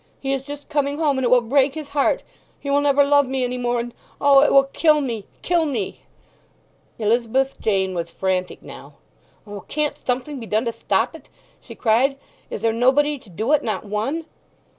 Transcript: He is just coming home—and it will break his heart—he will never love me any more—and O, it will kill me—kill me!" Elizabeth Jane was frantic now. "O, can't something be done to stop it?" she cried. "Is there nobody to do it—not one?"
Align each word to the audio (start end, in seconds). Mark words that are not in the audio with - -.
He 0.19 0.33
is 0.33 0.41
just 0.41 0.67
coming 0.67 0.97
home—and 0.97 1.23
it 1.23 1.29
will 1.29 1.41
break 1.41 1.75
his 1.75 1.89
heart—he 1.89 2.71
will 2.71 2.81
never 2.81 3.03
love 3.03 3.27
me 3.27 3.43
any 3.43 3.59
more—and 3.59 3.93
O, 4.19 4.41
it 4.41 4.51
will 4.51 4.63
kill 4.63 4.99
me—kill 4.99 5.67
me!" 5.67 6.01
Elizabeth 6.97 7.59
Jane 7.61 7.93
was 7.93 8.09
frantic 8.09 8.63
now. 8.63 8.95
"O, 9.45 9.61
can't 9.67 9.95
something 9.95 10.39
be 10.39 10.47
done 10.47 10.65
to 10.65 10.73
stop 10.73 11.15
it?" 11.15 11.29
she 11.61 11.75
cried. 11.75 12.17
"Is 12.49 12.61
there 12.61 12.73
nobody 12.73 13.19
to 13.19 13.29
do 13.29 13.51
it—not 13.53 13.85
one?" 13.85 14.25